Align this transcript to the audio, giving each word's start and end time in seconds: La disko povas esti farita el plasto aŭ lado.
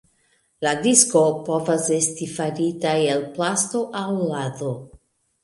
La 0.67 0.71
disko 0.85 1.21
povas 1.49 1.85
esti 1.97 2.29
farita 2.39 2.95
el 3.11 3.23
plasto 3.37 3.85
aŭ 4.03 4.09
lado. 4.33 4.73